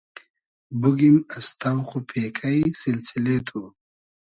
[0.81, 3.61] بوگیم از تۆق و پېکݷ سیلسیلې تو